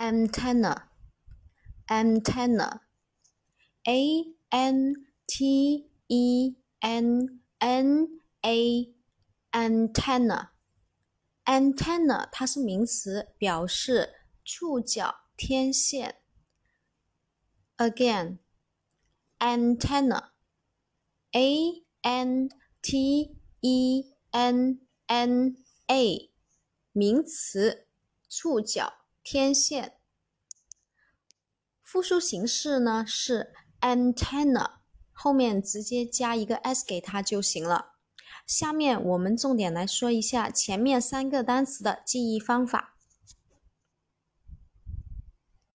[0.00, 0.84] antenna
[1.86, 2.80] antenna
[3.84, 4.94] a n
[5.26, 7.28] t e n
[7.58, 8.08] n
[8.40, 8.88] a
[9.52, 10.48] antenna
[11.44, 16.16] antenna 它是名词，表示触角、天线。
[17.76, 18.38] Again,
[19.38, 20.30] antenna,
[21.32, 22.48] a n
[22.82, 24.76] t a n t e n
[25.08, 25.56] n
[25.88, 26.30] a,
[26.92, 27.86] 名词，
[28.28, 28.94] 触角。
[29.22, 29.98] 天线，
[31.82, 33.52] 复数形式呢是
[33.82, 34.78] antenna，
[35.12, 37.92] 后面直接加一个 s 给它就行了。
[38.46, 42.96] 下面我们重点来说一下前面三个单词的记忆方法。